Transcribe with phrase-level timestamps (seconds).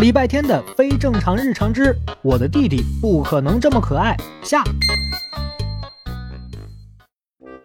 [0.00, 4.62] 礼拜天的非正常日常之我的弟弟不可能这么可爱下。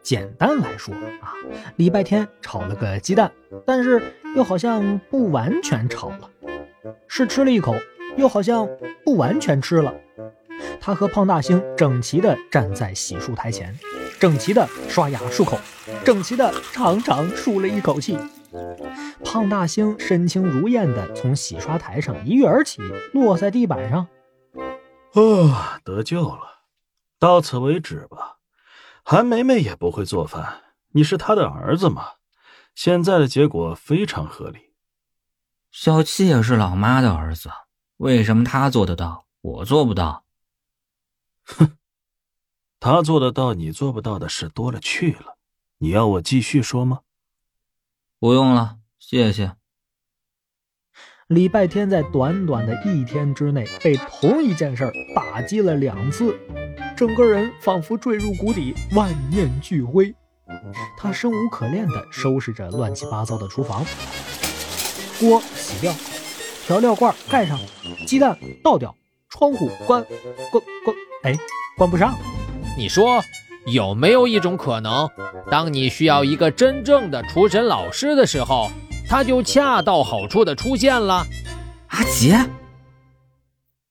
[0.02, 1.36] 简单来说啊，
[1.76, 3.30] 礼拜天炒了个鸡蛋，
[3.66, 4.02] 但是
[4.34, 6.30] 又好像不完全炒了，
[7.06, 7.76] 是吃了一口，
[8.16, 8.66] 又好像
[9.04, 9.94] 不完全吃了。
[10.80, 13.78] 他和胖大星整齐地站在洗漱台前，
[14.22, 15.60] 整齐地刷牙漱口，
[16.06, 18.18] 整齐地长长舒了一口气。
[19.24, 22.82] 胖大星身轻如燕的从洗刷台上一跃而起，
[23.14, 24.08] 落在地板上。
[25.14, 26.64] 啊，得救了，
[27.20, 28.38] 到此为止吧。
[29.04, 32.14] 韩梅梅也不会做饭，你是她的儿子吗？
[32.76, 34.74] 现在的结果非常合理。
[35.72, 37.50] 小七也是老妈的儿子，
[37.98, 40.26] 为什么他做得到，我做不到？
[41.46, 41.78] 哼，
[42.80, 45.38] 他做得到，你做不到的事多了去了。
[45.78, 47.02] 你要我继续说吗？
[48.20, 48.78] 不用了，
[49.12, 49.52] 谢谢。
[51.28, 56.34] 礼拜天在短短的一天之内被同一件事儿打击了两次，
[56.96, 60.16] 整个人仿佛坠入谷底，万念俱灰。
[60.98, 63.84] 他生无可恋地收拾着乱七八糟的厨房，
[65.20, 65.94] 锅洗掉，
[66.66, 67.60] 调料罐盖上，
[68.08, 68.96] 鸡蛋倒掉，
[69.28, 70.02] 窗户关
[70.50, 71.38] 关关，哎，
[71.78, 72.18] 关不上。
[72.78, 73.22] 你说
[73.66, 75.10] 有没有一种可能，
[75.50, 78.72] 当你需要一个真正的厨神老师的时候？
[79.12, 81.28] 他就恰到好处的出现了，
[81.88, 82.34] 阿杰，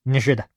[0.07, 0.49] 嗯，是的，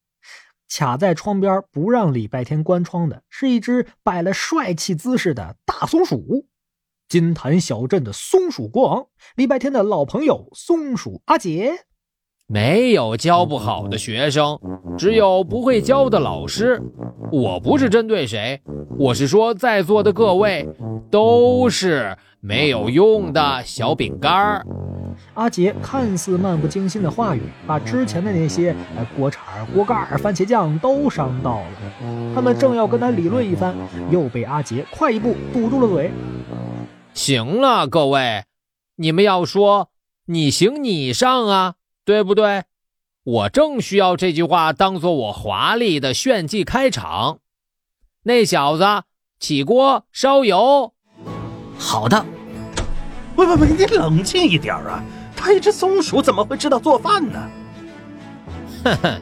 [0.74, 6.48] 卡在窗边不让礼拜天关窗的是一只摆了帅气姿势的大松鼠，
[7.10, 11.84] 金坛小镇的松鼠国王，礼拜天的老朋友松鼠阿杰。
[12.54, 14.60] 没有教不好的学生，
[14.96, 16.80] 只有不会教的老师。
[17.32, 18.62] 我不是针对谁，
[19.00, 20.70] 我是说在座的各位
[21.10, 24.64] 都是没有用的小饼干儿。
[25.34, 28.76] 阿杰看似漫不经心的话语，把之前的那些
[29.18, 32.36] 锅铲、锅盖、番茄酱都伤到了。
[32.36, 33.74] 他们正要跟他理论一番，
[34.12, 36.12] 又被阿杰快一步堵住了嘴。
[37.16, 38.44] 行了，各位，
[38.98, 39.90] 你们要说
[40.28, 41.74] 你行你上啊。
[42.06, 42.64] 对不对？
[43.24, 47.40] 我正需要这句话当做我华丽的炫技开场。
[48.24, 48.84] 那小子，
[49.40, 50.94] 起锅烧油。
[51.78, 52.26] 好的。
[53.36, 55.02] 喂喂喂，你冷静一点啊！
[55.36, 57.50] 他一只松鼠怎么会知道做饭呢？
[58.84, 59.22] 哼哼，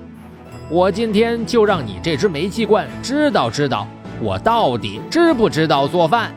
[0.70, 3.88] 我今天就让你这只煤气罐知道知道
[4.20, 6.34] 我到底知不知道做饭。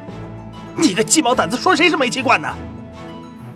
[0.76, 2.54] 你个鸡毛掸子，说谁是煤气罐呢？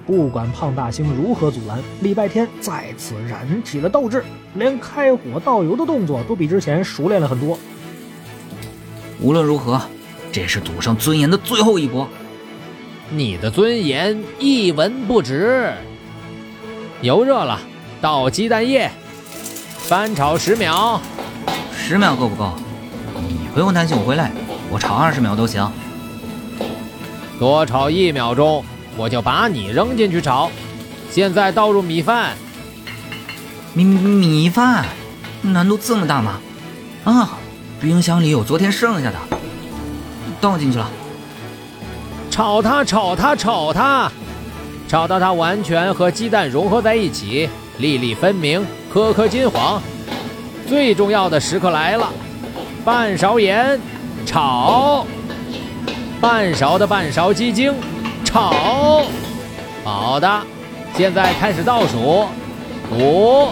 [0.08, 4.24] 不管胖大星如何阻拦，礼拜天再次燃起了斗志，
[4.54, 7.58] 连开火倒油的动作都比之前熟练了很多。
[9.20, 9.78] 无论如何，
[10.32, 12.08] 这是赌上尊严的最后一搏。
[13.10, 15.74] 你的尊严一文不值。
[17.02, 17.60] 油热了，
[18.00, 18.90] 倒鸡蛋液，
[19.76, 20.98] 翻炒十秒。
[21.76, 22.54] 十秒够不够？
[23.28, 24.24] 你不用担心我会累，
[24.70, 25.70] 我炒二十秒都行。
[27.38, 28.64] 多炒一秒钟。
[28.98, 30.50] 我就把你扔进去炒，
[31.08, 32.32] 现在倒入米饭。
[33.72, 34.84] 米米饭，
[35.40, 36.40] 难度这么大吗？
[37.04, 37.38] 啊，
[37.80, 39.16] 冰箱里有昨天剩下的，
[40.40, 40.90] 倒进去了。
[42.28, 44.10] 炒它，炒它，炒它，
[44.88, 47.48] 炒到它完全和鸡蛋融合在一起，
[47.78, 49.80] 粒粒分明，颗颗金黄。
[50.66, 52.12] 最重要的时刻来了，
[52.84, 53.80] 半勺盐，
[54.26, 55.06] 炒。
[56.20, 57.72] 半勺的半勺鸡精。
[58.28, 59.06] 炒，
[59.82, 60.46] 好的，
[60.94, 62.28] 现在开始倒数，
[62.92, 63.48] 五、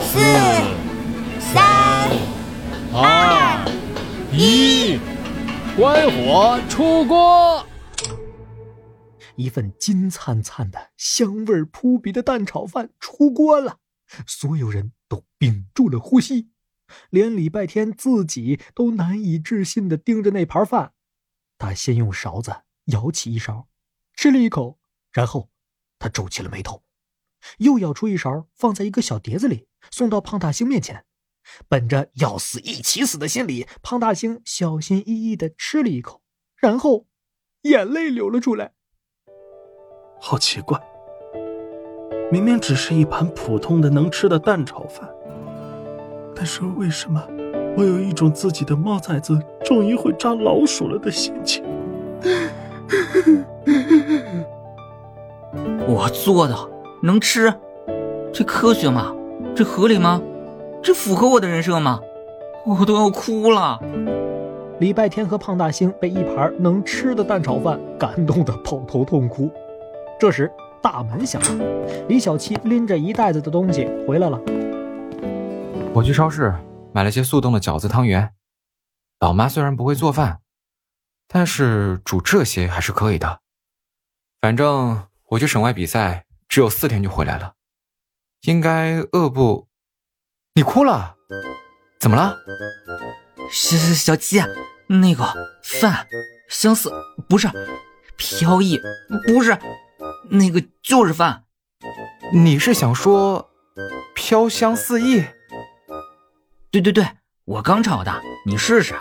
[0.00, 0.18] 四、
[1.38, 2.10] 三、
[2.92, 3.64] 二、
[4.32, 4.98] 一，
[5.76, 7.64] 关火出锅。
[9.36, 13.76] 一份金灿灿的、香味扑鼻的蛋炒饭出锅了，
[14.26, 16.48] 所有人都屏住了呼吸，
[17.08, 20.90] 连礼拜天自己都难以置信的盯着那盘饭。
[21.56, 22.52] 他先用勺子
[22.86, 23.68] 舀起一勺。
[24.14, 24.78] 吃了一口，
[25.12, 25.50] 然后
[25.98, 26.82] 他皱起了眉头，
[27.58, 31.04] 又舀出一勺，放在一个小碟子里，送到胖大星面前。
[31.68, 36.22] 本着要死一起死的心理，胖大星小心翼翼的吃了一口，
[36.56, 37.06] 然后
[37.62, 38.72] 眼泪流了出来。
[40.20, 40.80] 好奇怪，
[42.30, 45.12] 明明只是一盘普通的能吃的蛋炒饭，
[46.36, 47.20] 但是为什么
[47.76, 51.64] 我有一种自己的猫崽子终于会抓老鼠了的心情？
[56.02, 56.68] 我做的
[57.00, 57.54] 能吃，
[58.34, 59.14] 这科学吗？
[59.54, 60.20] 这合理吗？
[60.82, 62.00] 这符合我的人设吗？
[62.66, 63.78] 我都要哭了。
[64.80, 69.48] 礼拜天和胖大星被一盘能吃的蛋炒饭感动的抱头痛哭。
[70.18, 70.50] 这时，
[70.82, 71.64] 大门响了，
[72.08, 74.40] 李小七拎着一袋子的东西回来了。
[75.94, 76.52] 我去超市
[76.92, 78.28] 买了些速冻的饺子、汤圆。
[79.20, 80.40] 老妈虽然不会做饭，
[81.28, 83.38] 但是煮这些还是可以的。
[84.40, 85.00] 反正
[85.32, 87.54] 我去省外比赛，只有四天就回来了，
[88.42, 89.66] 应该饿不？
[90.54, 91.16] 你哭了？
[91.98, 92.36] 怎么了？
[93.50, 94.42] 小小小七，
[94.88, 95.24] 那个
[95.62, 96.06] 饭
[96.50, 96.92] 相似
[97.30, 97.48] 不是，
[98.18, 98.78] 飘逸
[99.26, 99.56] 不是，
[100.28, 101.44] 那个就是饭。
[102.34, 103.50] 你是想说
[104.14, 105.24] 飘香四溢？
[106.70, 107.06] 对对对，
[107.46, 108.94] 我刚炒的，你试试。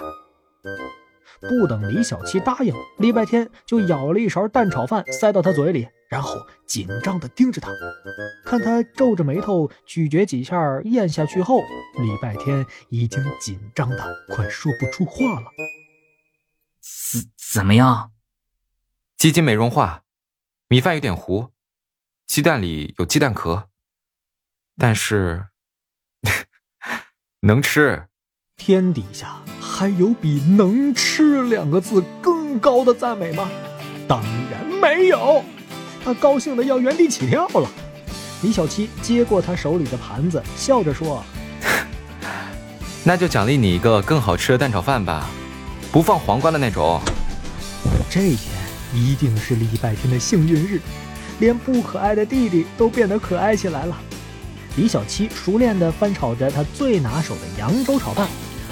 [1.41, 7.71] 不等李小七答应，礼拜天就舀了一勺蛋炒饭塞到他嘴里，然后紧张地盯着他，
[8.43, 11.61] 看他皱着眉头咀嚼几下咽下去后，
[12.01, 15.45] 礼拜天已经紧张的快说不出话了。
[16.81, 18.11] 怎怎么样？
[19.15, 20.03] 鸡精没融化，
[20.67, 21.51] 米饭有点糊，
[22.27, 23.69] 鸡蛋里有鸡蛋壳，
[24.77, 25.47] 但是
[27.39, 28.09] 能吃。
[28.57, 33.49] 天底下还有比“能吃”两个字更高的赞美吗？
[34.09, 34.21] 当
[34.51, 35.41] 然没有。
[36.03, 37.69] 他高兴的要原地起跳了。
[38.41, 41.23] 李小七接过他手里的盘子，笑着说
[43.03, 45.29] ：“那就奖励你一个更好吃的蛋炒饭吧，
[45.91, 46.99] 不放黄瓜的那种。”
[48.09, 48.37] 这天
[48.93, 50.81] 一定是礼拜天的幸运日，
[51.39, 53.97] 连不可爱的弟弟都变得可爱起来了。
[54.75, 58.27] 李小七熟练地翻炒着他最拿手的扬州炒饭。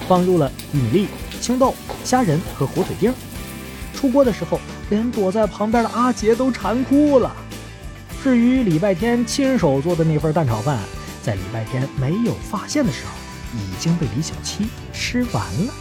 [0.08, 1.08] 放入了米粒、
[1.40, 3.14] 青豆、虾仁和火腿丁。
[3.94, 4.60] 出锅的时候，
[4.90, 7.36] 连躲在旁边的阿杰都馋哭了。
[8.24, 10.78] 至于礼拜天亲手做的那份蛋炒饭，
[11.24, 13.12] 在礼拜天没有发现的时候，
[13.58, 15.74] 已经被李小七吃完了。